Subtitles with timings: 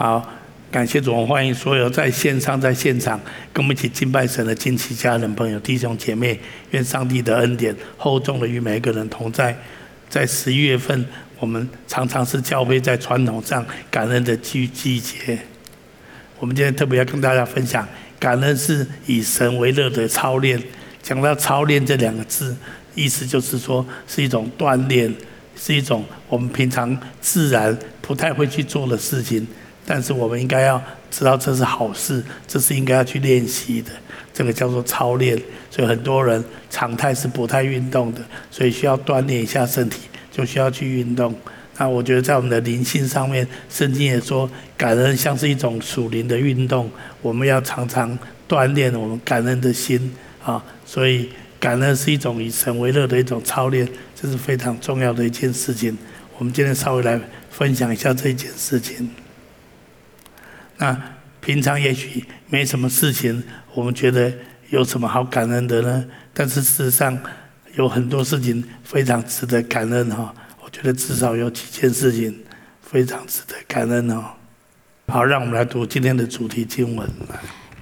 [0.00, 0.26] 好，
[0.70, 3.20] 感谢主，我欢迎所有在线上、在现场
[3.52, 9.54] 跟我们一起敬拜神的亲戚、家人、朋友、弟兄姐妹，愿上帝的恩典厚重的与每一个人同在。
[10.08, 11.04] 在十一月份，
[11.38, 15.38] 我们常常是教会在传统上感恩的季季节。
[16.38, 17.86] 我们今天特别要跟大家分享，
[18.18, 20.58] 感恩是以神为乐的操练。
[21.02, 22.56] 讲到操练这两个字，
[22.94, 25.14] 意思就是说是一种锻炼，
[25.54, 29.46] 是一种我们平常自然不太会去做的事情。
[29.86, 33.90] 但是我们应该要知道这是好事，这是应该要去练习的。
[34.32, 35.40] 这个叫做操练。
[35.70, 40.00] 所以很多人常态是不太运动的，所以需要锻炼一下身体，
[40.32, 41.32] 就需要去运动。
[41.78, 46.90] 那我觉得在我们的灵性上面，圣经也说，感恩像是一种属灵的运动，
[47.22, 50.12] 我们要常常锻炼我们感恩的心
[50.44, 50.62] 啊。
[50.84, 53.88] 所以感恩是一种以神为乐的一种操练，
[54.20, 55.96] 这是非常重要的一件事情。
[56.36, 59.08] 我们今天稍微来分享一下这一件事情。
[60.80, 60.98] 那
[61.42, 63.42] 平常也许没什么事情，
[63.74, 64.32] 我们觉得
[64.70, 66.04] 有什么好感恩的呢？
[66.32, 67.16] 但是事实上
[67.76, 70.34] 有很多事情非常值得感恩哈。
[70.64, 72.34] 我觉得至少有几件事情
[72.80, 74.24] 非常值得感恩哦。
[75.08, 77.06] 好，让我们来读今天的主题经文。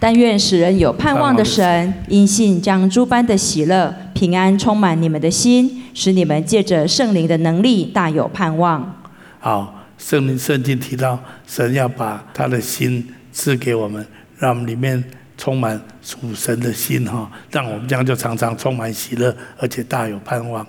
[0.01, 9.03] 但愿使人有盼望的神，因信将诸般的喜乐、平安充满你们的心，使你们借着圣灵的能力大有盼望。
[9.39, 9.78] 好。
[9.99, 14.07] 圣灵圣经提到，神要把他的心赐给我们，
[14.39, 15.03] 让我们里面
[15.37, 20.67] 充满属神的心哈，让我们这样就常常充满喜乐，而且大有盼望。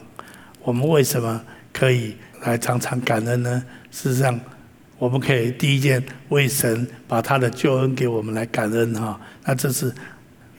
[0.64, 3.64] 我们为什么可以来常常感恩呢？
[3.92, 4.38] 事实上，
[4.98, 9.20] 我们可以第一件为神把他的救恩给我们来感恩哈。
[9.46, 9.94] 那这是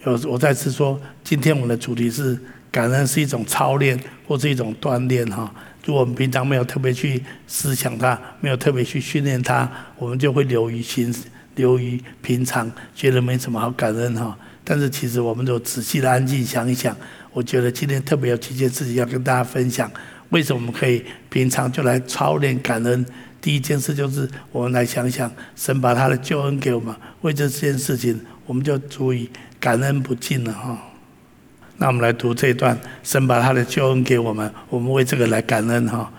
[0.05, 2.39] 有我再次说，今天我们的主题是
[2.71, 5.53] 感恩是一种操练或是一种锻炼哈。
[5.85, 11.15] 如果我们平常没有特别去思想它，没有特别去训练它，我们就会流于心，
[11.57, 14.37] 流于平常，觉得没什么好感恩哈。
[14.63, 16.97] 但是其实我们都仔细的安静想一想，
[17.33, 19.91] 我觉得今天特别有几件事情要跟大家分享。
[20.29, 23.05] 为什么我们可以平常就来操练感恩？
[23.41, 30.90] 第一件事就是我们来想想，神把他的救恩给我们，为这件事情，我们就足以感恩不尽了哈。
[31.81, 36.13] 那我们来读这一段，神把他的救恩给我们，我们为这个来感恩哈。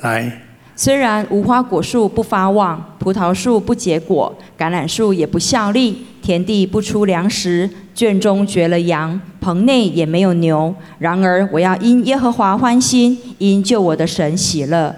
[0.00, 0.40] 来，
[0.74, 14.96] 虽然无花果树不发旺，葡萄树不结果，橄榄树也不效力，田地不出粮食，圈中绝了羊，棚内也没有牛，然而我要因耶和华欢心，因救我的神喜乐。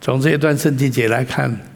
[0.00, 1.69] 从这一段圣经节来看。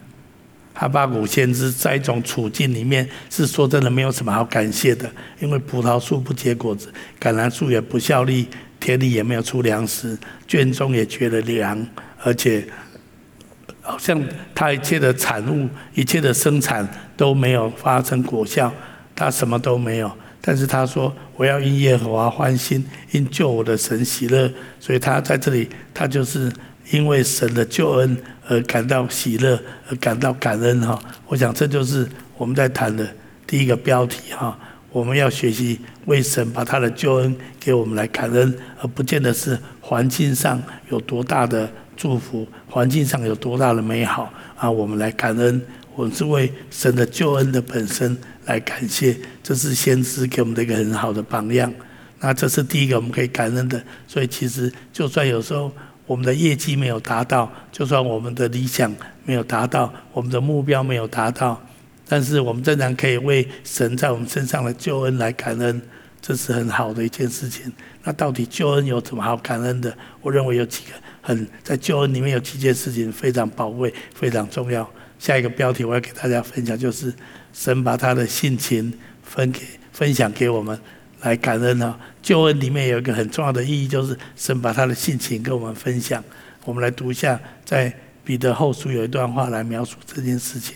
[0.77, 5.09] 哈巴谷先知在一种处境里面，是说真的没有什么好感谢的，
[5.39, 8.45] 因为葡萄树不结果子，橄榄树也不效力，
[8.77, 11.87] 田里也没有出粮食，圈中也缺了粮，
[12.21, 12.67] 而且
[13.79, 14.21] 好像
[14.53, 18.69] 他一切的产物、一切的生产都没有发生果效，
[19.15, 20.11] 他什么都没有。
[20.41, 26.51] 但是他说：“我要因耶和华欢心，因救我的神喜乐。”所以他在这里，他就是。
[26.91, 29.59] 因为神的救恩而感到喜乐，
[29.89, 30.99] 而感到感恩哈。
[31.27, 32.07] 我想这就是
[32.37, 33.07] 我们在谈的
[33.47, 34.57] 第一个标题哈。
[34.91, 44.69] 我们要学习为神把他的救恩给我们来感恩，而不见得是环境上有多大的祝福，环境上有多大的美好啊。
[44.69, 45.61] 我们来感恩，
[45.95, 49.17] 我们是为神的救恩的本身来感谢。
[49.43, 51.73] 这是先知给我们的一个很好的榜样。
[52.19, 53.83] 那这是第一个我们可以感恩的。
[54.07, 55.71] 所以其实就算有时候。
[56.05, 58.93] 我们的业绩没有达到，就算我们的理想
[59.23, 61.59] 没有达到，我们的目标没有达到，
[62.07, 65.81] 但是我们仍然可以为神在我们身上的救恩来感恩，
[66.21, 67.71] 这是很好的一件事情。
[68.03, 69.95] 那到底救恩有什么好感恩的？
[70.21, 74.87] 我认为有几个很在救恩里面有几件事情非常宝贵、非常重要。
[75.17, 77.11] 下一个标题我要给大家分享，就是
[77.51, 79.61] 神把他的性情分给
[79.91, 80.79] 分享给我们。
[81.25, 81.97] 来感恩啊！
[82.21, 86.23] 救恩里面有一个很重要的意义，就是神把他的性情跟我们分享。
[86.63, 87.91] 我们来读一下，在
[88.23, 90.75] 彼得后书有一段话来描述这件事情。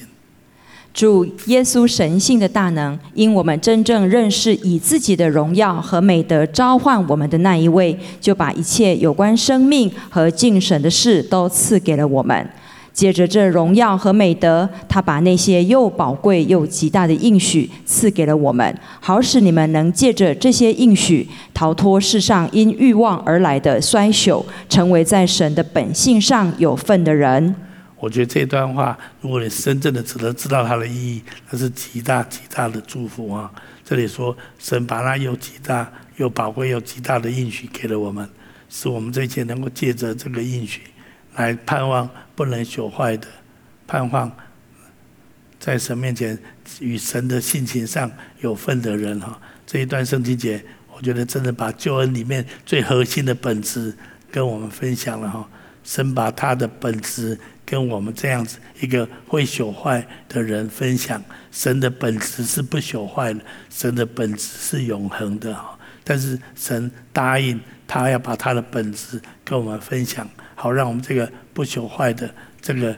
[0.91, 12.49] 主耶稣神性的大能，因我们真正认识以自己的荣耀和美德召唤我们的那一位，就把一切有关生命和敬神的事都赐给了我们。
[12.99, 27.55] 借着这荣耀和美德，他把那些又宝贵又极大的应许赐给了我们，好使你们能借着这些应许，逃脱世上因欲望而来的衰朽，成为在神的本性上有份的人。
[28.01, 33.49] 我觉得这段话，如果你真正的只能知道它的意义，那是极大极大的祝福啊！
[33.85, 38.27] 这里说，神把那又极大又宝贵又极大的应许给了我们，
[38.69, 40.81] 使我们这些能够借着这个应许。
[41.35, 43.27] 来盼望不能朽坏的，
[43.87, 44.31] 盼望
[45.59, 46.37] 在神面前
[46.79, 49.39] 与神的性情上有份的人哈。
[49.65, 50.63] 这一段圣经节，
[50.95, 53.95] 我觉得真的把救恩里面最核心的本质
[54.31, 55.47] 跟我们分享了哈。
[55.83, 61.23] 神把他的本质跟我们这样子一个会朽坏的人分享。
[61.51, 63.39] 神的本质是不朽坏的，
[63.69, 65.78] 神的本质是永恒的哈。
[66.09, 72.97] 但是神答应他要把他的本质跟我们分享，好让我们这个不朽坏的这个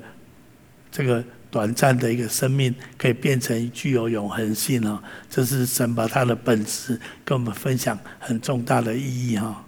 [0.90, 4.98] 这个短暂的一个生命，可以变成具有永恒性哦。
[5.30, 9.62] 这是神把他的本质跟我们分享很重大的意义哈。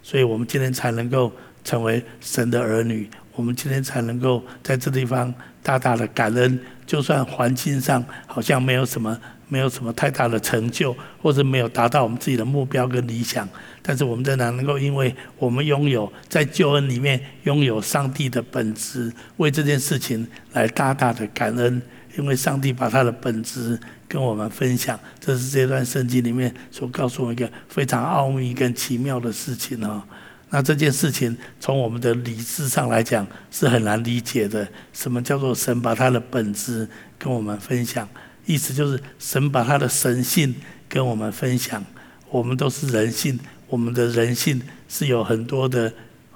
[0.00, 1.32] 所以我们今天才能够
[1.64, 9.20] 成为神的儿女，我们今天才能够在这地方大大的感恩，就算环境上好像没有什么。
[9.48, 13.48] 没有什么太大的成就，或者没有达到我们自己的目标跟理想，
[13.80, 21.80] 但是我们仍然能够，因为我们拥有在救恩里面拥有上帝的本质，为这件事情来大大的感恩，
[22.18, 23.78] 因为上帝把他的本质
[24.08, 30.02] 跟我们分享，这是这段圣经里面所告诉我们一个非常奥秘跟奇妙的事情哦。
[30.50, 36.88] 那这件事情从我们的理智上来讲是很难理解的，什么叫做神把他的本质
[37.18, 38.08] 跟我们分享？
[38.46, 40.54] 意思就是，神把他的神性
[40.88, 41.84] 跟我们分享。
[42.30, 43.38] 我们都是人性，
[43.68, 45.92] 我们的人性是有很多的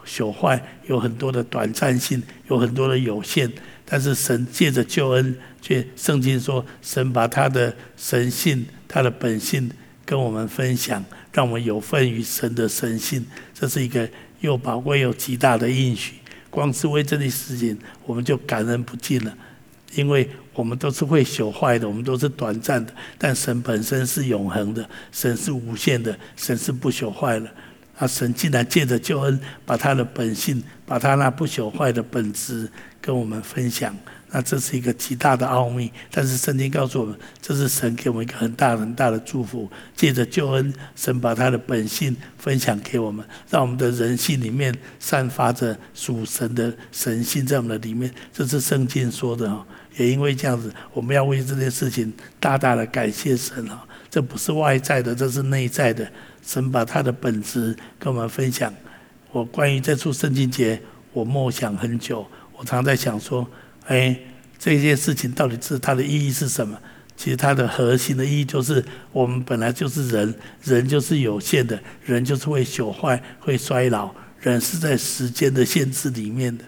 [0.06, 3.50] 朽坏，有很多的短暂性，有很多的有限。
[3.84, 9.68] 但是神借着救恩，却圣经说，神把他的神性、他的本性
[10.04, 13.26] 跟我们分享，让我们有份于神的神性。
[13.52, 14.08] 这是一个
[14.40, 16.14] 又宝贵又极大的应许。
[16.50, 17.76] 光是为这件事情，
[18.06, 19.36] 我们就感恩不尽了。
[19.96, 27.48] 因为我们都是会朽坏的，我们都是短暂的，但神本身是永恒的，神是无限的，神是不朽坏的。
[27.96, 32.66] 啊，神竟然借着救恩，把他的本性，把他那不朽坏的本质
[33.00, 33.94] 跟我们分享。
[34.32, 35.92] 那这是一个极大的奥秘。
[36.10, 39.70] 但是圣经告诉我们，这是神给我们一个很大很大的祝福。
[39.94, 48.10] 借着救恩，神把他的本性分享给我们，让我们的人性里面散发着属神的神性在我们的里面。
[48.32, 49.62] 这是圣经说的。
[50.00, 53.84] 也因为这样子，我们要为这件事情大大的感谢神啊！
[54.08, 56.10] 这不是外在的，这是内在的。
[56.42, 58.72] 神把他的本质跟我们分享。
[59.30, 60.80] 我关于这处圣经节，
[61.12, 62.26] 我默想很久。
[62.56, 63.46] 我常在想说，
[63.86, 64.18] 哎，
[64.58, 66.78] 这件事情到底是它的意义是什么？
[67.14, 68.82] 其实它的核心的意义就是，
[69.12, 74.10] 我们本来就是人，人就是有限的，人就是会朽坏、会衰老，
[74.40, 76.64] 人是在时间的限制里面的。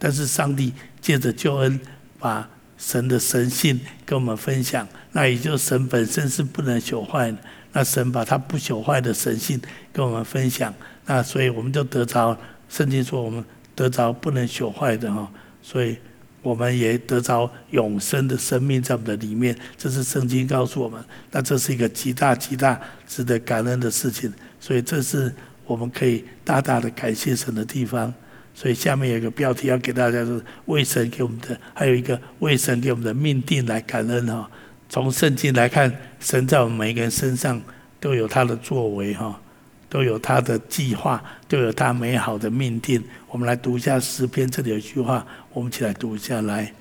[0.00, 1.80] 但是上帝借着救恩
[2.18, 2.50] 把
[2.84, 7.38] 神的神性跟我们分享，那也就是神本身是不能朽坏的。
[7.72, 9.58] 那神把他不朽坏的神性
[9.92, 10.74] 跟我们分享，
[11.06, 12.36] 那所以我们就得着
[12.68, 13.42] 圣经说我们
[13.76, 15.30] 得着不能朽坏的哈，
[15.62, 15.96] 所以
[16.42, 19.56] 我们也得着永生的生命在我们的里面。
[19.78, 24.30] 这是圣经告诉我们，那这是一个极大极大值得感恩的事情。
[24.58, 25.32] 所以这是
[25.64, 28.12] 我们可以大大的感谢神的地方。
[28.54, 34.48] 所以下面有一个标题要给大家，是为神给我们的，还有一个为神给我们的命定来感恩哈。
[34.88, 35.90] 从圣经来看，
[36.20, 37.60] 神在我们每一个人身上
[37.98, 39.40] 都有他的作为哈，
[39.88, 43.02] 都有他的计划，都有他美好的命定。
[43.28, 46.72] 我们来读一下诗篇，这里有一句话，我们一起来读一下来。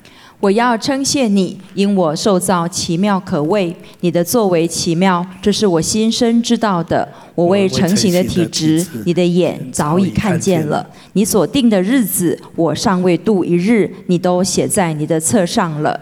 [0.41, 7.07] 我要称谢你，因我受造奇妙可畏，你的作为奇妙，这是我心生知道的。
[7.35, 10.89] 我未成形的体质，你的眼早已看见了。
[11.13, 15.99] 你所定的日子，我尚未度一日，你都写在你的册上了。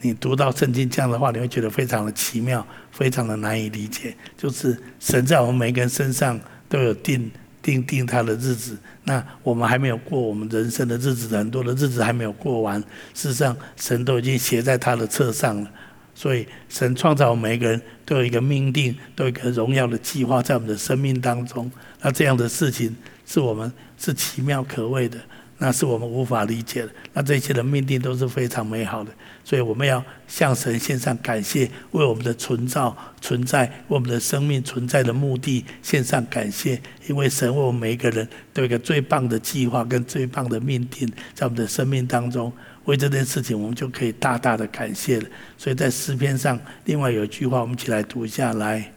[0.00, 4.14] 你读到圣经这样的话，你会觉得非常的奇妙，非常的难以理解。
[4.38, 7.28] 就是神在我们每个人身上都有定。
[7.62, 12.80] 定定他的日子，那我们还没有过我们人生的日子，很多的日子还没有过完。
[13.14, 15.70] 事实上，神都已经写在他的册上了。
[16.14, 21.70] 所以，神创造我们每一个人都有一个命定，都有一个荣耀的计划在我们的生命当中。
[22.02, 25.18] 那这样的事情是我们是奇妙可畏的。
[25.64, 26.90] 那是我们无法理解的。
[27.12, 29.12] 那这些的命定都是非常美好的，
[29.44, 36.82] 所以我们要向神献上感谢，为我们的存造、存在、为我们的生命存在的目的献上感谢。
[37.06, 42.52] 因为神为我们每一个人都有一个最棒的计划跟最棒的命定，在我们的生命当中，
[42.86, 45.28] 为这件事情，我们就可以大大的感谢了。
[45.56, 48.92] 所以在诗篇上，另外有一句话，我们一起来读一下来。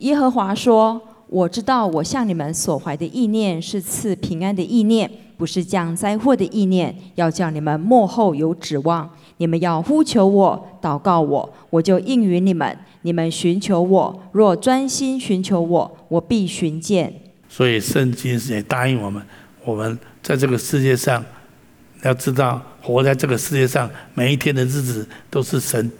[0.00, 1.00] 耶和华说
[1.30, 5.10] ：“我知道我向你们所怀的意念是赐平安的意念。”
[5.40, 9.08] 不是降灾祸的意念，要叫你们末后有指望。
[9.38, 12.78] 你们要呼求我，祷告我，我就应允你们。
[13.00, 17.10] 你们寻求我，若专心寻求我，我必寻见。
[17.48, 19.22] 所以圣经也答应我们，
[19.64, 21.24] 我们在这个世界上，
[22.02, 25.90] 要知道活在这个世界上，每一天的日子都是神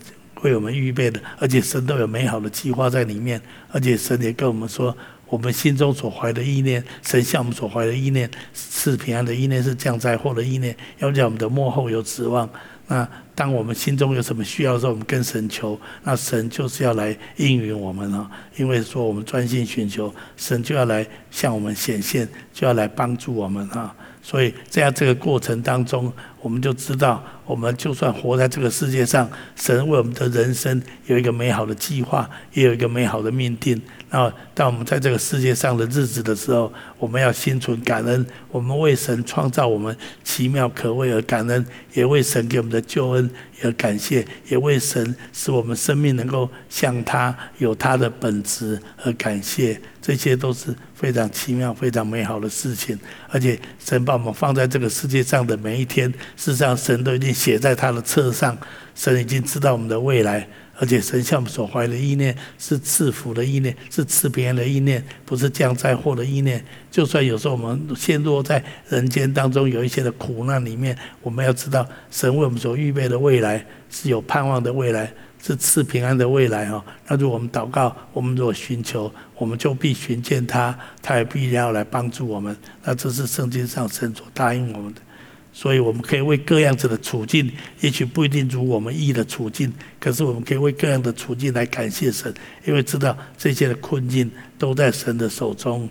[0.43, 3.41] 为我们预备的，而且神都有美好的计划在里面，
[3.73, 4.95] 而且神也跟我们说，
[5.31, 12.49] 我们心中所怀的意念，神向我们所怀的意念是平安的意念，是降灾祸的意念，要叫我们的幕后有指望。
[12.89, 18.29] 那当我们心中有什么需要的时候，我们跟神求，那神就是要来应允我们了。
[18.57, 23.95] 因为说我们专心寻求，神就要来向我们显现，就要来帮助我们啊。
[24.23, 33.81] 所以在这个过程当中，我们就知道，我们就算活在这个世界上，神为我们的人生有一个美好的计划，也有一个美好的命定。
[34.09, 38.27] 然后，当我们在这个世界上的日子的时候，我们要心存感恩。
[38.51, 43.31] 我们为神创造我们奇妙可畏而感恩，也为神给我们的救恩
[43.63, 49.81] 而感谢，也为神使我们生命能够像他有他的本质而感谢。
[50.03, 52.99] 这些都是非常奇妙、非常美好的事情。
[53.29, 58.57] 而且，神把我们放在这个世界上的每一天，事实上，神都已经写在他的册上。
[58.95, 60.49] 神已经知道我们的未来。
[60.79, 66.65] 而且神向我们所怀的意念是赐福的意念，是赐平安的意念，不是降灾祸的意念。
[66.91, 76.83] 就算有时候我们陷落在人间当中，有一些的苦难里面，我们要知道，神为我们所预备的未来是有盼望的未来，是赐平安的未来哦。
[77.07, 82.57] 那如果我们祷告，我们如果寻求，我们就必寻见他，他也必然要来帮助我们。
[82.85, 85.03] 那这是圣经上神所答应我们的。
[85.53, 92.33] 所以我们可以为各样子的处境，也许不一定如我们意的处境，可是我们可以为各样的处境来感谢神，
[92.65, 95.89] 因为知道这些的困境都在神的手中。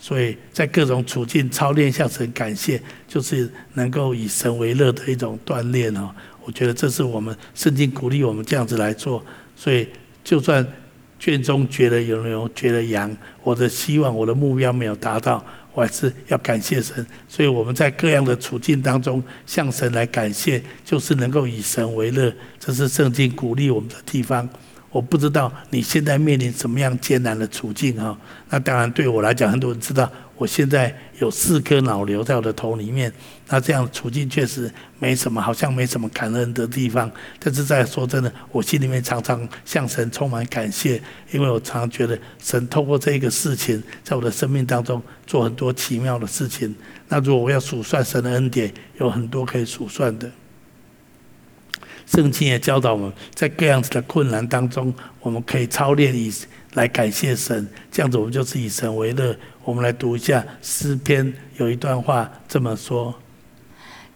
[0.00, 6.14] 所以在各种处境操练向神感谢，就是能够以神为乐的一种锻炼哦。
[6.44, 9.24] 我觉得这是我们圣经鼓励我们这样子来做。
[9.56, 9.88] 所以
[10.22, 10.64] 就算
[11.18, 15.44] 圈中绝了牛，觉得羊，我的希望，我的目标没有达到。
[15.78, 24.48] 我还是要感谢神，所以我们在各样的处境当中向神来感谢，就是能够以神为乐，这是圣经鼓励我们的地方。
[24.90, 28.18] 我不知道你现在面临什么样艰难的处境哈？
[28.50, 33.12] 那当然对我来讲，很多人知道我现在有四颗脑瘤在我的头里面。
[33.50, 37.10] 那这样处境确实没什么，好像没什么感恩的地方。
[37.40, 41.02] 但是在说真的，我心里面常常向神充满感谢，
[41.32, 46.74] 因为我常常觉得神透过这个事情，在我的生命当中做很多奇妙的事情。
[47.08, 50.30] 那如果我要数算神的恩典，有很多可以数算的。
[52.06, 56.32] 圣经也教导我们在各样子的困难当中，我们可以操练以
[56.74, 59.34] 来感谢神，这样子我们就是以神为乐。
[59.68, 63.14] 我们来读一下诗篇，有一段话这么说：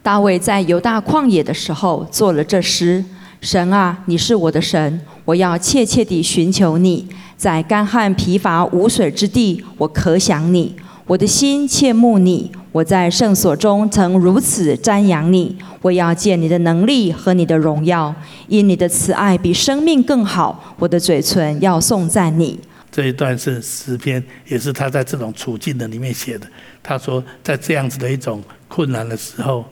[0.01, 3.05] 大卫在犹大旷野的时候做了这诗：
[3.39, 7.07] 神啊，你是我的神，我要切切地寻求你，
[7.37, 10.75] 在干旱疲乏无水之地，我可想你。
[11.05, 15.55] 我的心切慕你，我在圣所中曾如此瞻仰你。
[15.83, 18.15] 我要见你的能力和你的荣耀，
[18.47, 20.73] 因你的慈爱比生命更好。
[20.79, 22.59] 我的嘴唇要颂赞你。
[22.93, 26.47] 这一段是诗篇，也是他在这种处境的里面写的。
[26.83, 29.65] 他说，在这样子的一种困难的时候，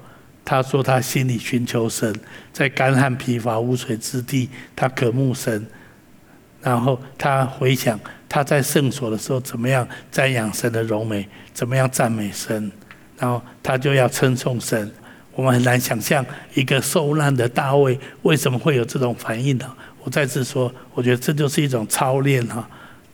[0.43, 2.11] 他说他心里寻求神，
[2.51, 5.63] 在干旱疲乏无水之地，他渴慕神。
[6.63, 7.99] 然后他回想。
[8.33, 12.71] 他在圣所的时候，怎么样瞻仰神的荣美，怎么样赞美神，
[13.17, 14.89] 然后他就要称颂神。
[15.33, 19.69] 我们很难想象一个受难的大卫为什么会有这种反应呢？
[20.01, 22.65] 我再次说，我觉得这就是一种操练哈，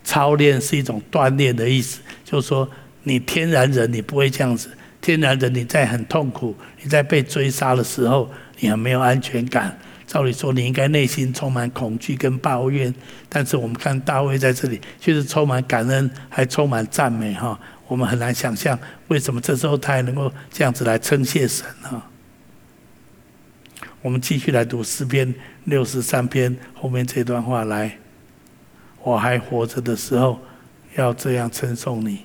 [0.07, 2.67] 操练是一种锻炼的意思，就是说
[3.03, 4.69] 你天然人你不会这样子，
[5.01, 9.77] 天然人你在很痛苦，你在被追杀的时候，你很没有安全感。
[10.05, 12.95] 照理说，你应该内心充满恐惧跟抱怨，
[13.27, 17.59] 但是我们看大卫在这里，却是充满感恩，还充满赞美哈。
[17.89, 22.09] 我们很难想象，为什么这时候他还能够这样子来称谢神哈。
[24.01, 25.35] 我们继续来读诗篇
[25.65, 27.97] 六十三篇后面这段话来，
[29.07, 30.37] 我还活着的时候，
[30.97, 32.19] 要这样称颂你。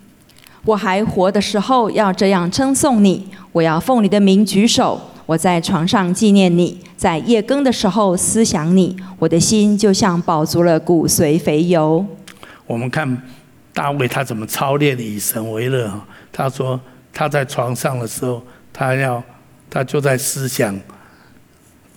[0.64, 3.28] 我还活的时候，要这样称颂你。
[3.52, 5.00] 我要奉你的名举手。
[5.24, 12.04] 我在床上纪念你，在夜更的时候思想你，我的心就像饱足了骨髓肥油。
[12.66, 13.22] 我们看
[13.72, 15.88] 大卫他怎么操练以神为乐。
[16.32, 16.80] 他说
[17.12, 19.22] 他在床上的时候，他要
[19.70, 20.76] 他就在思想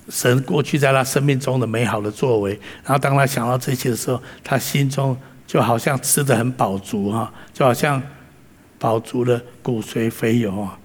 [0.10, 2.52] 神过去在他生命中的美好的作为。
[2.84, 8.02] 然后当他想到这些的时候，他心中就好像吃的很饱足哈，就好像
[8.78, 10.78] 饱足了骨髓肥油啊。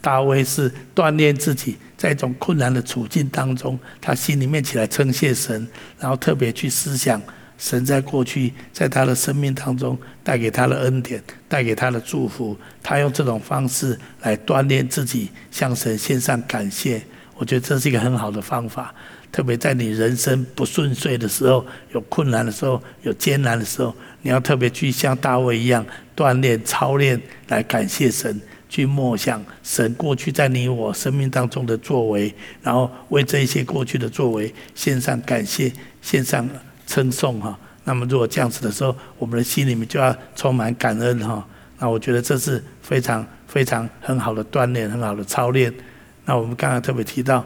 [0.00, 5.66] 大卫是锻炼自己，在一种困难的处境当中，他心里面起来称谢神，
[5.98, 7.20] 然后特别去思想
[7.58, 12.56] 神在过去在他的生命当中带给他的恩典，带给他的祝福。
[12.82, 17.02] 他用这种方式来锻炼自己，向神献上感谢。
[17.36, 18.94] 我觉得这是一个很好的方法。
[19.32, 25.84] 特别在你人生不顺遂的时候、有困难的时候、有艰难的时候，你要特别去像大卫一样
[26.16, 36.48] 锻炼、操练，来感谢神，去默想神过去在你我生命当中的作为，然后为这一些过去的作为献上感谢、献上
[36.86, 37.58] 称颂哈。
[37.84, 41.46] 那么如果这样子的时候，我们的心里面就要充满感恩哈。
[41.78, 45.70] 那我觉得这是非常非常很好的锻炼、很好的操练。
[46.26, 47.42] 那我们刚刚特别提到。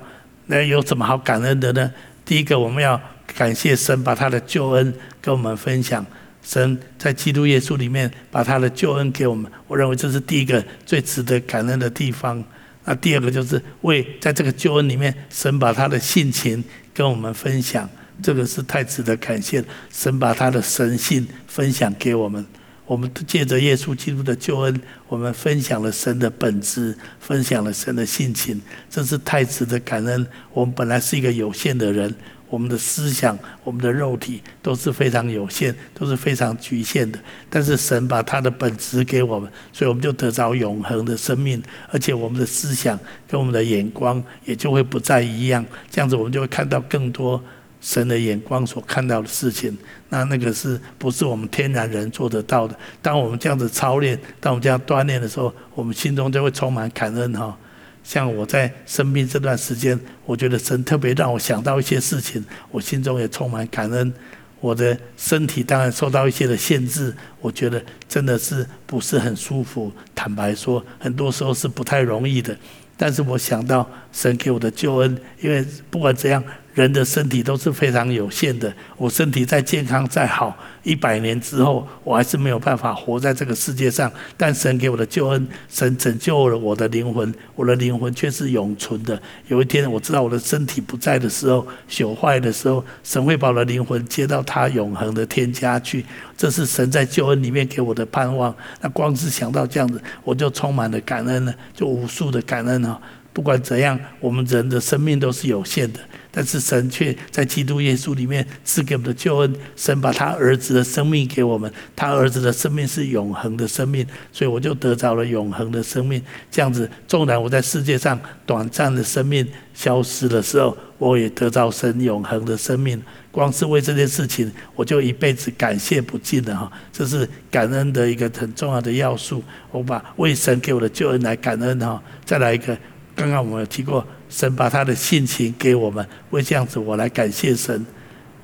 [0.46, 1.92] 那有什么好感恩的呢？
[2.24, 3.00] 第一个，我们要
[3.36, 6.04] 感谢神把他的救恩跟我们分享。
[6.42, 12.42] 神在基督耶稣里面把他的救恩给我们，我认为这是第一个最值得感恩的地方。
[12.84, 17.88] 那第二个就是为在这个救恩里面，神把他的性情跟我们分享，
[18.22, 19.62] 这个是太值得感谢。
[19.92, 22.44] 神把他的神性分享给我们。
[22.90, 30.26] 我们借着耶稣基督的救恩，我们分享了神的本质，分享了神的性情，这是太值得感恩。
[30.52, 32.12] 我们本来是一个有限的人，
[32.48, 37.16] 我们的思想、我们的肉体都是非常有限，都是非常局限的。
[37.48, 45.64] 但是神把他的本质给我们，所以我们就得着永恒的生命，而且我们的思想跟我们的眼光也就会不再一样。
[45.88, 47.40] 这样子，我们就会看到更多。
[47.80, 49.76] 神的眼光所看到的事情，
[50.10, 52.78] 那那个是不是我们天然人做得到的？
[53.00, 57.56] 当我们这样子操练，当我们这样锻炼的时候，我们心中就会充满感恩哈。
[58.04, 64.12] 像我在生病这段时间，我觉得神特别让我想到一些事情，我心中也充满感恩。
[64.60, 69.90] 我的身体当然受到一些的限制，我觉得真的是不是很舒服。
[70.14, 72.54] 坦白说，很多时候是不太容易的。
[72.98, 76.44] 但是我想到神给我的救恩，因为不管怎样。
[76.80, 78.72] 人的身体都是非常有限的。
[78.96, 84.10] 我身体再健康再好，一百年之后，我还是没有办法活在这个世界上。
[84.34, 89.20] 但神给我的救恩，神拯救了我的灵魂，我的灵魂却是永存的。
[89.48, 96.06] 有一天，我知道我的身体不在的时候，朽坏的时候，神会把我的灵魂接到他永恒的天家去。
[96.34, 98.54] 这是神在救恩里面给我的盼望。
[98.80, 102.98] 那光是想到这样子，我就充满了感恩了，就无数的感恩啊！
[103.32, 106.00] 不管怎样，我们人的生命都是有限的。
[106.32, 116.22] 但是神却在基督耶稣里面赐给我们的救恩，神把他儿子的生命给我们，他儿子的生命是永恒的生命，所以我就得着了永恒的生命。
[116.50, 123.02] 这样子，纵然我在世界上短暂的生命消失的时候，我也得着神永恒的生命。
[123.32, 126.72] 光是为这件事情，我就一辈子感谢不尽了哈。
[126.92, 129.42] 这是感恩的一个很重要的要素。
[129.70, 132.02] 我把为神给我的救恩来感恩哈。
[132.24, 132.76] 再来一个，
[133.14, 134.04] 刚刚我们有提过。
[134.30, 137.84] 神把他的性情给我们，为这样子，我来感谢神。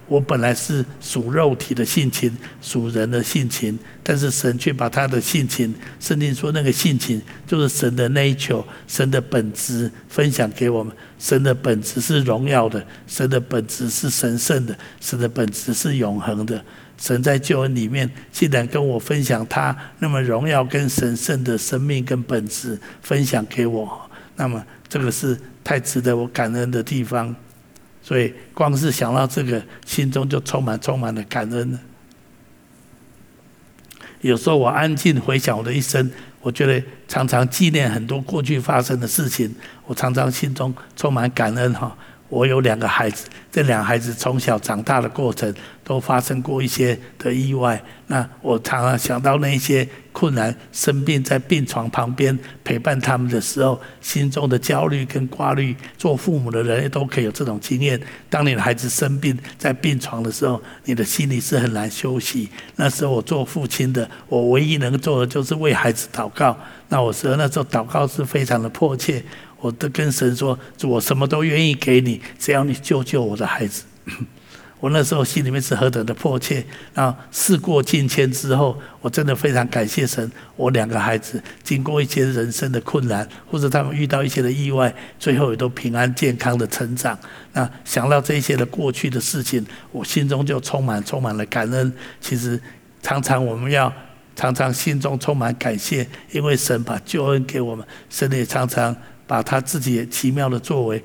[0.08, 10.94] 我本来是属肉体的性情，属人的性情，但是神却把他的性情，圣经说那个性情就是神的 nature，神的本质分享给我们。
[11.18, 16.64] 神的本质是荣耀的，神的本质是神圣的，神的本质是永恒的。
[16.96, 25.36] 神在救恩里面，既然跟我分享他那么荣耀跟神圣的生命跟本质分享给我，那么这个是。
[25.66, 27.34] 太值得我感恩的地方，
[28.00, 31.76] 所以光是想到这个，心中就充满充满了感恩。
[34.20, 36.08] 有时候我安静回想我的一生，
[36.40, 39.52] 我觉得常常纪念很多过去发生的事情，
[39.86, 41.98] 我常常心中充满感恩哈。
[42.28, 45.52] 我有两个孩子，这两个孩子从小长大的过程
[45.84, 47.80] 都发生过一些的意外。
[48.08, 55.74] 那我常常想到那些困难、生病在病床旁边陪伴他们的时候，心中的焦虑跟挂虑。
[55.98, 58.00] 做父母的人都可以有这种经验。
[58.28, 62.48] 当你的孩子生病在病床的时候，你的心里是很难休息。
[62.76, 66.56] 那时候我做父亲的，我唯一能做的就是为孩子祷告。
[66.88, 69.22] 那我说那时候祷告是非常的迫切。
[69.66, 73.82] 我都跟神说，我什么都愿意给你，只要你救救我的孩子。
[74.78, 76.64] 我那时候心里面是何等的迫切。
[76.94, 80.30] 然后事过境迁之后，我真的非常感谢神。
[80.54, 87.18] 我两个孩子经过一些人生的困难，或者他们遇到一些的意外，最后也都平安健康的成长。
[87.54, 91.92] 那想到这些的过去的事情，我心中就充满充满了感恩。
[92.20, 92.60] 其实
[93.02, 93.92] 常常我们要
[94.36, 98.94] 常常心中充满感谢，因为神把救恩给我们，神也常常。
[99.26, 101.02] 把他自己奇妙的作为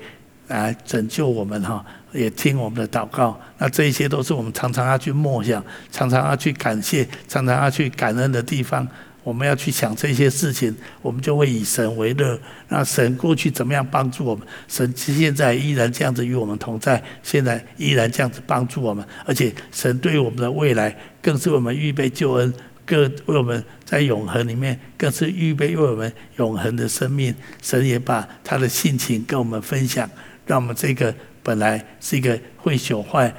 [0.48, 3.38] 来拯救我们哈，也听我们的祷告。
[3.58, 8.86] 那这一些都是我们常常要去默想、常常要去感谢、常常要去感恩的地方。
[9.24, 12.36] 我们要去想这些事情，我们就会以神为乐。
[12.68, 14.44] 那神过去怎么样帮助我们？
[14.66, 19.06] 神现在依然这样子与我们同在，现在依然这样子帮助我们。
[19.24, 22.52] 而且神对我们的未来，更是我们预备救恩。
[22.92, 27.34] 更为我们在永恒里面，更是预备为我们永恒的生命。
[27.62, 30.08] 神也把他的性情跟我们分享，
[30.46, 33.34] 让我们这个本来是一个会朽坏、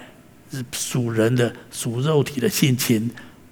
[0.72, 3.12] 属人的、属肉体的性情，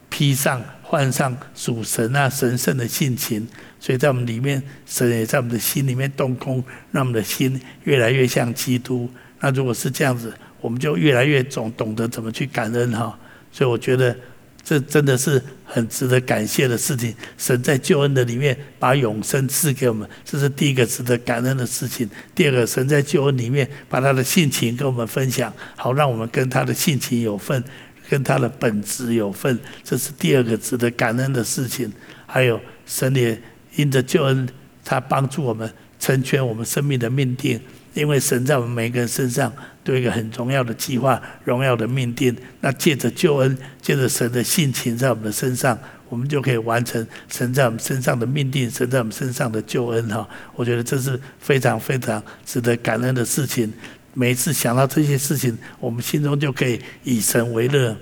[0.09, 3.47] 披上换上属神啊神圣的性情。
[3.79, 9.07] 所以在我们里面，神也在我们的心里面动工，让我们的心越来越像基督。
[9.39, 13.15] 那如果是这样子，我们就越来越总懂得怎么去感恩哈。
[13.51, 14.15] 所以我觉得
[14.63, 17.13] 这真的是很值得感谢的事情。
[17.37, 22.09] 神在救恩的里面把永生赐给我们，这是第一个值得感恩的事情。
[22.33, 27.63] 第二个，神在救恩里面把他的性情跟我们分享，好让我们跟他的性情有份，
[28.09, 31.91] 跟他的本质有份，这是第二个值得感恩的事情。
[32.25, 33.41] 还有神也。
[33.77, 34.45] 因着救恩，
[34.83, 37.57] 他帮助我们成全我们生命的命定。
[37.93, 39.51] 因为神在我们每个人身上
[39.83, 42.35] 都有一个很重要的计划、荣耀的命定。
[42.61, 45.77] 那借着救恩，借着神的性情在我们的身上，
[46.09, 50.07] 我们就可以完成神在我们身上的命定，神在我们身上的救恩。
[50.09, 53.71] 哈，我觉得这是非常非常值得感恩的事情。
[54.13, 57.95] 每一次想到这些事情，我们心中就可以以神为乐。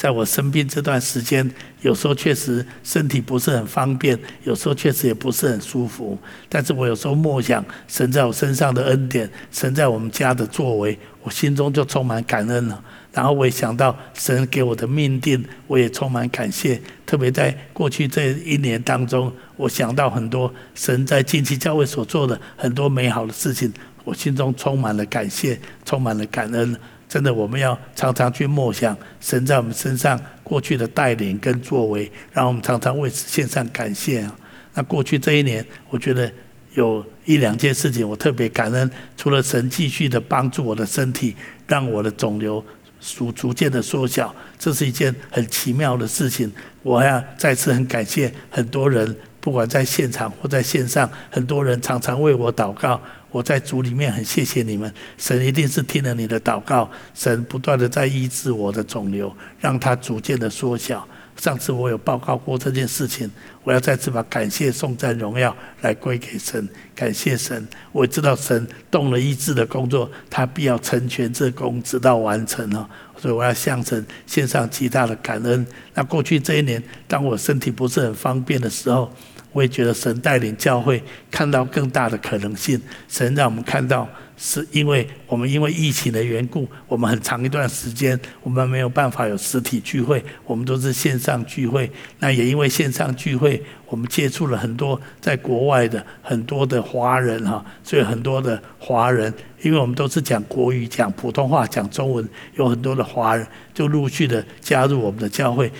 [0.00, 1.46] 在我生病这段时间，
[1.82, 6.18] 有时候确实身体不是很方便，有时候确实也不是很舒服。
[6.48, 12.82] 但是我有时候默想神在我身上的恩典，神在我们家的作为，我心中就充满感恩了。
[13.12, 16.80] 然后我也想到神给我的命定，我也充满感谢。
[17.04, 23.70] 特别在过去这一年当中，我想到很多神在近期教会所做的很多美好的事情，
[24.04, 26.74] 我心中充满了感谢，充满了感恩。
[27.10, 34.32] 真的，我们要常常去默想神在我们身上过去的带领跟作为，让我们常常为此献上感谢啊。
[34.74, 36.30] 那过去这一年，我觉得
[36.74, 41.34] 有一两件事情我特别感恩，除了神继续的帮助我的身体，
[41.66, 42.64] 让我的肿瘤
[43.00, 46.48] 逐逐渐的缩小，这是一件很奇妙的事情。
[46.84, 53.00] 我还要再次很感谢很多人，不管在现场或在线上，很多人常常为我祷告。
[53.30, 61.06] 我在主里面很谢谢你们，神一定是听了你的祷告，神不断的在医治我的肿瘤，让它逐渐的缩小。
[61.36, 63.30] 上次我有报告过这件事情，
[63.64, 67.66] 我要再次把感谢、颂赞、荣耀来归给神，感谢神。
[67.92, 72.86] 我知道神动了医治的工作，他必要成全这工，直到完成哦。
[73.16, 75.66] 所以我要向神献上极大的感恩。
[75.94, 79.10] 那过去这一年，当我身体不是很方便的时候，
[79.52, 82.80] 我也觉得神带领教会看到更大的可能性。
[83.08, 91.90] 神让我们看到，是因为我们因为疫情的缘故，我们很长一段时间我们没有办法有实体聚会，我们都是线上聚会。
[92.18, 99.32] 那也因为线上聚会，我们接触了很多在国外的很多的华人哈，所以很多的华人，
[99.62, 105.70] 因为我们都是讲国语、讲普通话、讲中文，有很多的华人就陆续的加入我们的教会。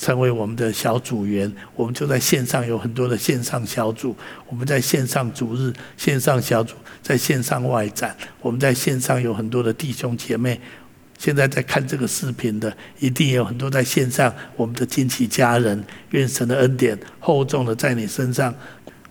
[0.00, 4.14] 成为我们的小组员，我们就在线上有很多的线上小组，
[4.48, 10.60] 我们在线上主日、线上小组，在线上外展，我们在线上有很多的弟兄姐妹。
[11.18, 15.82] 现在在看这个视频的，一定有很多在线上我们的亲戚家人。
[16.10, 18.54] 愿神的恩典厚重的在你身上。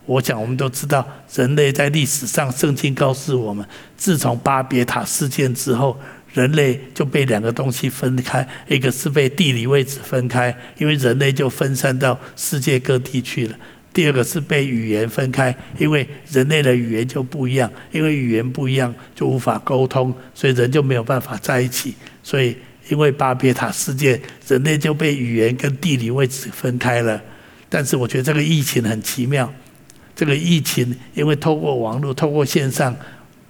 [0.06, 3.68] 我想我们都知道，人类在历史上，圣经告诉我们，
[3.98, 6.00] 自从巴别塔事件之后。
[6.36, 13.56] 人类就被两个东西分开，一个是被地理位置分开，因为人类就分散到世界各地去了；
[13.94, 21.96] 第二个是被语言分开，因为人类的语言就不一样，因为语言不一样就无法沟通，所以人就没有办法在一起。
[22.22, 22.58] 所以
[22.90, 27.22] 因为巴别塔事件，人类就被语言跟地理位置分开了。
[27.70, 29.52] 但是我觉得这个疫情很奇妙，
[30.14, 32.94] 这个疫情因为透过网络、透过线上，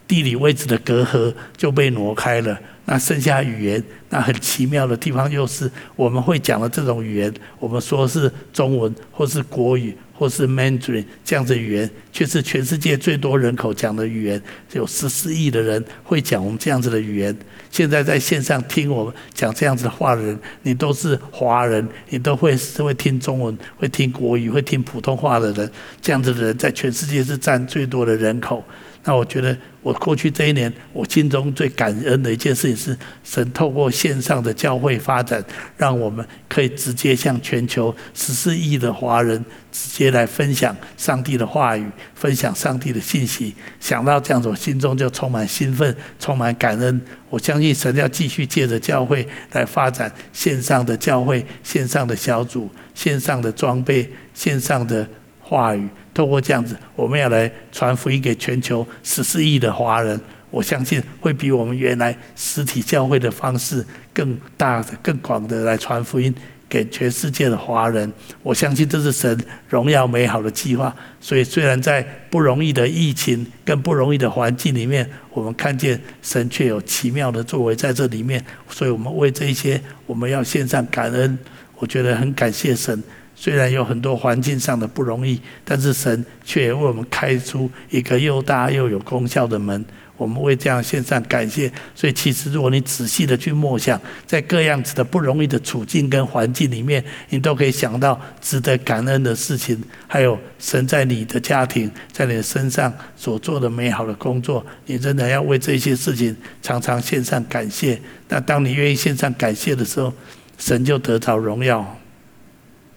[0.08, 2.60] 地理位置的隔阂就被挪开了。
[2.88, 14.40] 那剩下语言，那很奇妙的地方就是我们会讲的这种语言，我们说是中文，或是国语，或是 Mandarin 这样子语言，却是全世界最多人口讲的语言，
[14.74, 17.36] 有十四亿的人会讲我们这样子的语言。
[17.72, 25.68] 现在在线上听我们讲这样子的话的人，你都是华人，你都会是会听中文，会听国语，会听普通话的人，
[26.04, 28.64] 这样子的人在全世界是占最多的人口。
[29.08, 35.44] 那我觉得，我过去这一年，我心中最感恩的一件事情是，神透过线上的教会发展，
[35.78, 39.38] 让我们可以直接向全球十四亿的华人
[39.72, 43.54] 直接来分享上帝的话语，分享上帝的信息。
[43.80, 47.00] 想到这样子，我心中就充满兴奋，充满感恩。
[47.30, 55.08] 我相信神要继续借着教会来发展线上的教会、线上的小组、线上的装备、线上的
[55.40, 55.88] 话语。
[56.16, 66.34] 透过这样子，我们要来传福音给全球十四亿的华人，我相信会比我们原来实体教会的方式更大、更广的来传福音
[66.70, 68.10] 给全世界的华人。
[68.42, 70.96] 我相信这是神荣耀美好的计划。
[71.20, 78.42] 所以，虽然在不容易的疫情跟不容易的环境里面，我们看见神却有奇妙的作为在这里面。
[78.70, 81.38] 所以我们为这一些，我们要献上感恩。
[81.78, 83.04] 我觉得很感谢神。
[83.36, 89.84] 虽然有很多环境上的不容易，但是神却为我们开出一个又大又有功效的门。
[90.18, 91.70] 我们为这样献上感谢。
[91.94, 104.66] 所以，其实如果你仔细的去默想，在各样子的不容易的处境跟环境里面，你都可以想到值得感恩的事情，还有神在你的家庭、在你的身上所做的美好的工作。
[104.86, 108.00] 你真的要为这些事情常常献上感谢。
[108.30, 110.14] 那当你愿意献上感谢的时候，
[110.58, 112.00] 神就得到荣耀。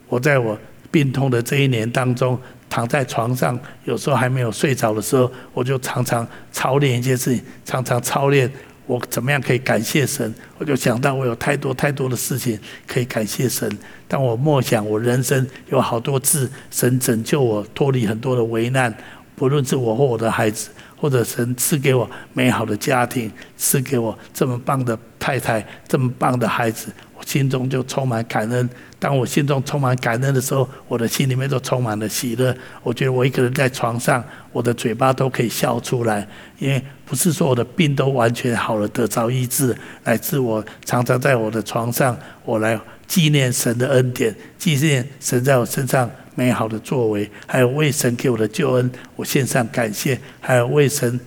[0.08, 0.58] 我在我
[0.90, 2.38] 病痛的这一年当中，
[2.70, 8.50] 躺在床上，有时候还没有睡着的时候，我就常常操练一件事情，常常操练
[8.86, 10.34] 我怎么样可以感谢神。
[10.56, 13.70] 我就想到我有太多太多的事情可以感谢神。
[14.08, 18.92] 当我默想我人生有好多次神拯救我脱离很多的危难，
[19.36, 28.68] 不论是我或我的孩子，或者神赐给我美好的家庭，赐给我这么棒的太太，这么棒的孩子，我心中就充满感恩。
[29.00, 32.52] 当我心中充满感恩的时候，我的心里面都充满了喜乐。
[32.82, 36.26] 我觉得我一个人在床上，我的嘴巴都可以笑出来，
[36.58, 51.20] 因为不是说我的病都完全好了，得着医治，乃至我常常在我的床上，我来纪念神的恩典，纪念神在我身上美好的作为，还有为神给我的救恩，我献上感谢，还有为神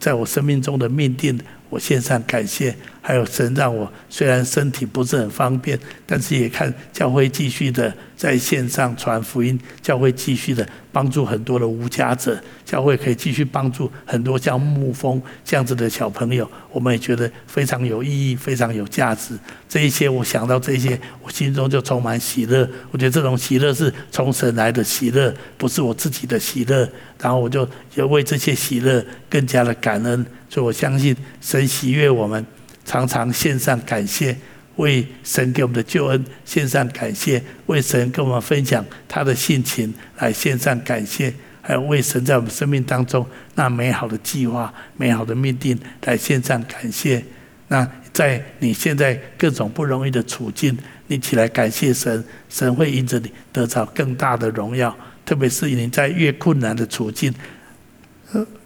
[0.00, 1.38] 在我生命中的命定，
[1.70, 2.74] 我献上感谢。
[3.04, 19.36] 还有神让我虽然身体不是很方便，但是也看教会继续的在线上传福音，教会继续的帮助很多的无家者，教会可以继续帮助很多像牧蜂这样子的小朋友，我们也觉得非常有意义，非常有价值。
[19.68, 22.68] 这一些我想到这些，我心中就充满喜乐。
[22.92, 26.88] 我觉得这种喜乐是从神来的喜乐，不是我自己的喜乐。
[27.20, 32.46] 然后我就也为这些喜乐更加的感恩，所以我相信神喜悦我们。
[32.84, 34.36] 常常献上感谢，
[34.76, 47.22] 为神给我们的救恩献上感谢，为神跟我们分享他的性情来献上感谢，还有为神在我们生命当中那美好的计划、美好的命定来献上感谢。
[47.68, 54.94] 那在你现在各种不容易的处境，你起来感谢神，神会因着你得着更大的荣耀。
[55.24, 57.32] 特别是你在越困难的处境，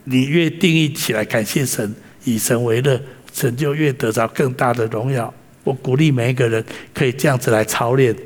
[0.04, 3.00] 你越定义起来感谢神，以神为乐。
[3.36, 5.32] 神就越得着更大的荣耀。
[5.62, 8.16] 我鼓励每一个人可以这样子来操练。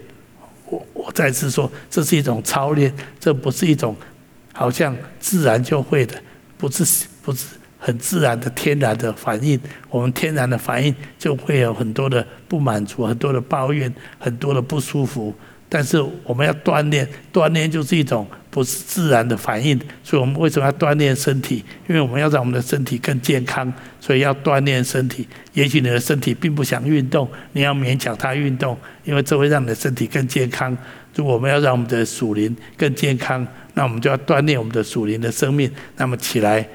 [0.67, 3.97] 我我再次说，这是一种操练，这不是一种
[4.53, 6.15] 好像自然就会的，
[6.57, 7.47] 不是不是
[7.77, 9.59] 很自然的天然的反应。
[9.89, 15.35] 我们天然的反应就会有很多的不满足，很多的抱怨，很多的不舒服。
[15.71, 18.27] 但是我们要锻炼，锻炼就是一种。
[18.53, 21.65] 不是自然的反应，所以我们为什么要锻炼身体？
[21.89, 25.25] 因为我们要让我们的身体更健康，所以要锻炼身体。
[25.53, 30.77] 也许你的身体并不想运动，你要勉强它运动，因为这会让你的身体更健康。
[31.15, 35.71] 如果我们要让我们的属灵更健康，那我们就要锻炼我们的属灵的生命。
[35.97, 36.69] 那么起来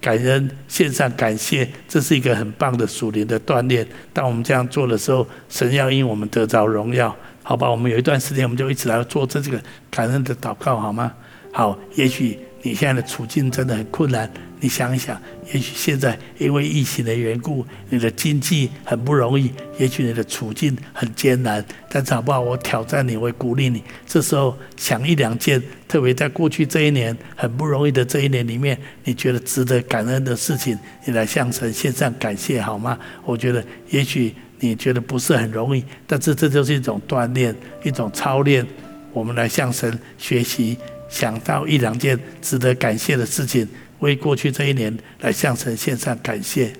[0.00, 3.86] 感恩，献上感谢，这是一个很棒的属灵的锻炼。
[4.12, 7.16] 当我们这样做的时候，神要因我们得着荣耀。
[7.50, 9.60] 好吧，我们有一段时间，我们就一起来做这这个
[9.90, 11.12] 感恩的祷告，好吗？
[11.52, 15.20] 好，也许你现在的处境真的很困难，你想一想，
[15.52, 22.40] 也许现在因为疫情的缘故，你的经济很不容易，也许你的处境很艰难，但是好不好？
[22.40, 32.96] 我挑战你，我鼓励你，这时候想一两件，特别在过去这一年很不容易的这一年里面，你觉得值得感恩的事情，你来向神献上感谢，好吗？
[33.24, 34.32] 我觉得也许。
[34.60, 38.64] 你觉得不是很容易，但是这就是一种锻炼，一种操练。
[39.12, 40.76] 我们来向神学习，
[41.08, 43.66] 想到一两件值得感谢的事情，
[44.00, 46.72] 为过去这一年来向神献上感谢。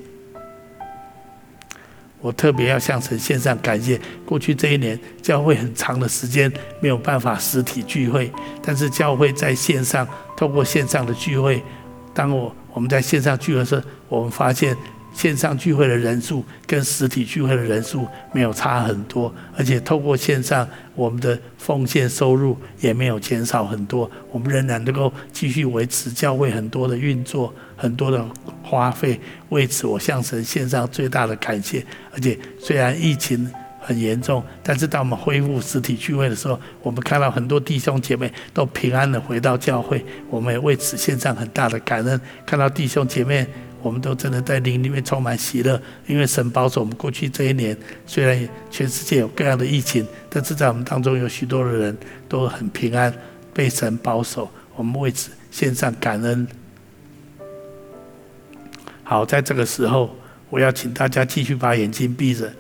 [2.20, 8.30] 我特别要向神献上感谢，过去这一年教会很长的时间没有办法实体聚会，
[8.62, 11.62] 但是教会在线上，透过线上的聚会，
[12.12, 14.76] 当我我们在线上聚会时，我们发现。
[15.12, 28.24] 线上聚会的人数跟实体聚会的人数没有差很多，而且透过线上，我们的奉献收入也没有减少很多，我们仍然能够继续维持教会很多的运作，很多的
[28.62, 29.20] 花费。
[29.50, 31.84] 为此，我向神献上最大的感谢。
[32.12, 42.18] 而且，虽然疫情很严重，但是当我们恢复实体聚会的时候，我们看到很多弟兄姐妹都平安的回到教会，我们也为此献上很大的感恩。
[42.46, 43.46] 看到弟兄姐妹。
[43.82, 51.96] 我们都真的在灵里面充满喜乐，因为神保守我们过去这一年，虽然全世界有各样的疫情，但是在我们当中有许多的人
[52.28, 53.12] 都很平安，
[53.52, 54.50] 被神保守。
[54.76, 56.46] 我们为此献上感恩。
[59.02, 60.14] 好，在这个时候，
[60.48, 62.50] 我要请大家继续把眼睛闭着。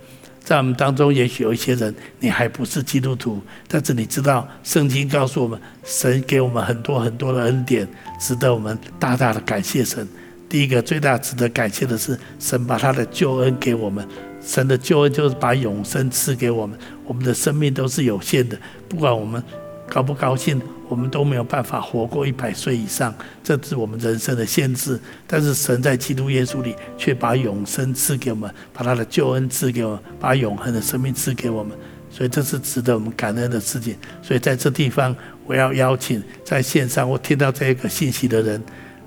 [0.42, 7.86] 在我们当中，也许有一些人，你还不是基督徒，但是你知道，圣经告诉我们，神给我们很多很多的恩典，
[8.18, 10.08] 值得我们大大的感谢神。
[10.50, 14.06] 第一个最大值得感谢的是，神把他的救恩给我们。
[14.42, 16.76] 神的救恩就是把永生赐给我们。
[17.06, 18.58] 我们的生命都是有限的，
[18.88, 19.40] 不管我们
[19.88, 24.98] 高不高兴，我们都没有办法活过一百岁以上，这是我们人生的限制。
[25.24, 31.78] 但是神在基督耶稣里却把永生赐给我们，把他的救恩赐给我们，把永恒的生命赐给我们。
[32.10, 33.96] 所以这是值得我们感恩的事情。
[34.20, 35.14] 所以在这地方，
[35.46, 38.60] 我要邀请在线上或听到这个信息的人。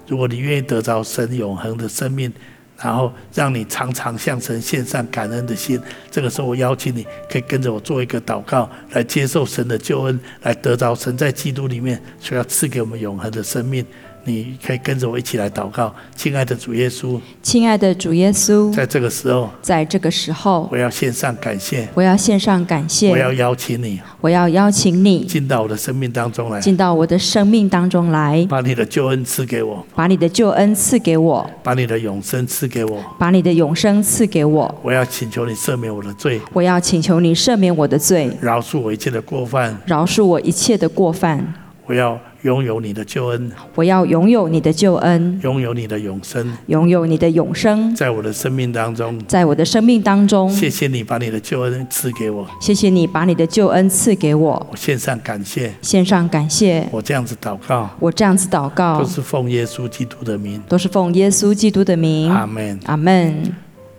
[0.07, 2.31] 如果你愿意得着神永恒的生命，
[2.77, 5.79] 然后让你常常向神献上感恩的心，
[6.11, 13.85] 这个时候我邀请你，可以跟着我做一个祷告，来接受神的救恩，来得着神在基督里面所要赐给我们永恒的生命。
[14.25, 34.73] 你可以跟着我一起来祷告，亲爱的主耶稣，亲爱的主耶稣，在这个时候，在这个时候，我要献上感谢，我要献上感谢，我要邀请你，我要邀请你进到我的生命当中来，进到我的生命当中来，把你的救恩赐给我，把你的救恩赐给我，把你的永生赐给我，把你的永生赐给我。
[34.81, 41.53] 我要请求你赦免我的罪，我要请求你赦免我的罪，饶恕我一切的过犯，饶恕我一切的过犯。
[41.85, 42.17] 我要。
[42.43, 63.53] 拥有你的救恩，我要拥有你的救恩，拥有你的永生，拥有你的永生，在我的生命当中，在我的生命当中，谢谢你把你的救恩赐给我，谢谢你把你的救恩赐给我，我献上感谢，献上感谢，我这样子祷告，我这样子祷告，都是奉耶稣基督的名，都是奉耶稣基督的名，阿门，阿门。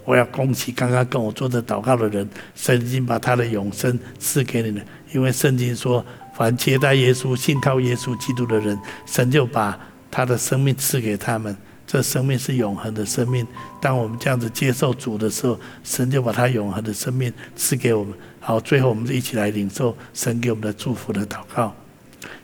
[0.05, 4.83] 我要恭喜刚刚跟我做的祷告的人，神已经把他的永生赐给你了，
[5.15, 6.05] 因为圣经说。
[6.37, 9.79] 凡接待耶稣、信靠耶稣基督的人，神就把
[10.11, 11.57] 他的生命赐给他们。
[11.87, 13.47] 这生命是永恒的生命。
[13.81, 18.13] 当我们这样子接受主的时候，神就把他永恒的生命赐给我们。
[18.41, 21.75] 好，最后我们就一起来领受神给我们的祝福的祷告。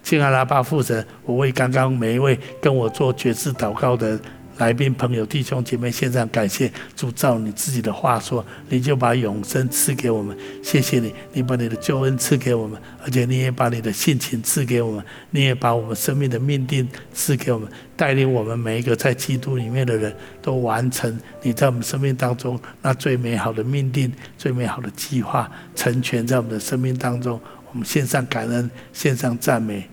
[0.03, 4.19] 亲爱的阿爸父神，我为刚刚每一位跟我做决志祷告的。
[4.61, 6.71] 来宾朋友、弟兄姐妹，献上感谢。
[6.95, 10.37] 主照你自己的话说，你就把永生赐给我们。
[10.63, 27.41] 谢谢你，你把你的救恩赐给我们，而且你也把你的性情赐给我们，你也把我们生命的命定赐给我们，带领我们每一个在基督里面的人都完成你在我们生命当中那最美好的命定、最美好的计划，成全在我们的生命当中。
[27.73, 29.89] 我们献上感恩，献上赞美。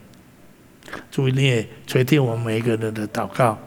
[1.10, 3.58] 主，你也垂听我们每一个人的祷告。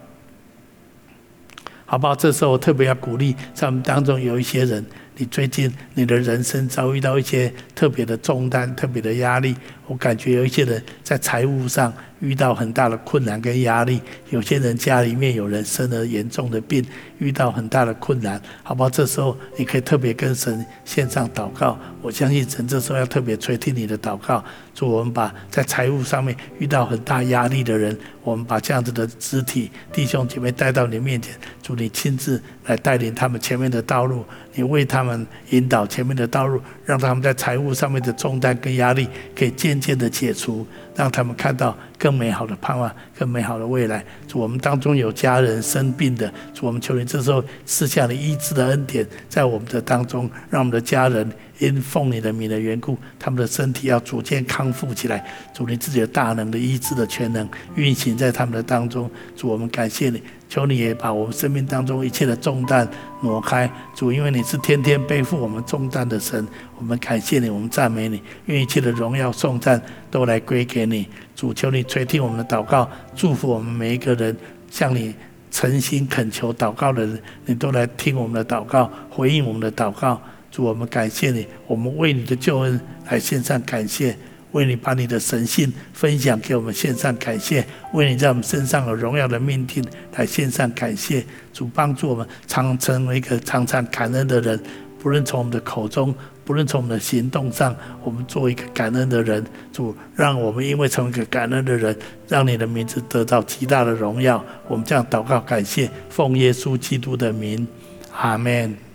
[1.90, 2.14] 好不好？
[2.14, 9.56] 这时候我特别要鼓励，在我们当中有一些人，你最近你的人生遭遇到一些特别的重担、特别的压力。
[9.90, 16.84] 我感觉有一些人在财务上遇到很大的困难跟压力，有些人家里面有人生了严重的病，
[17.18, 18.88] 遇到很大的困难，好不好？
[18.88, 24.44] 这时候你可以特别跟神献上祷告，我相信神这时候要特别垂听你的祷告。
[24.72, 34.24] 祝我们把在财务上面遇到很大压力的人，我们把这样子的肢体弟兄姐妹带到你面前，祝你亲自来带领他们前面的道路，
[34.54, 44.04] 你为他们引导前面的道路，让他们在财务上面的重担跟压力可以渐渐的解除，让他们看到更美好的盼望，更美好的未来。
[44.28, 55.24] 祝我们当中有家人生病的，祝我们求你这时候赐下你医治的恩典，在我们的当中，让我们的家人因奉你的名的缘故，他们的身体要逐渐康复起来。
[55.54, 59.10] 祝你自己的大能的医治的全能运行在他们的当中。
[59.36, 60.22] 祝我们感谢你。
[60.48, 62.86] 求你也把我们生命当中一切的重担
[63.22, 66.46] 挪开，主，因为你是天天背负我们重担的神，
[66.78, 69.80] 我们感谢你，我们赞美你，愿一切的荣耀颂赞
[70.10, 71.06] 都来归给你。
[71.36, 74.36] 主，求你垂听我们的祷告，祝福我们每一个人，
[74.70, 75.14] 向你
[75.50, 80.20] 诚心恳求祷告的人，你都来听我们的祷告，回应我们的祷告。
[80.50, 84.16] 主，我们感谢你，我们为你的救恩来献上感谢。
[84.52, 89.84] 为你把你的神性分享给我们，献上感谢；为你在我们身上有荣耀的命定
[90.16, 91.24] 来献上感谢。
[91.52, 94.60] 主帮助我们常成为一个常常感恩的人，
[94.98, 99.44] 不论从我们的口中，不论从我们的行动上，我们做一个感恩的人。
[99.72, 101.96] 主让我们因为成为一个感恩的人，
[102.28, 104.44] 让你的名字得到极大的荣耀。
[104.66, 107.66] 我们这样祷告感谢，奉耶稣基督的名，
[108.12, 108.89] 阿门。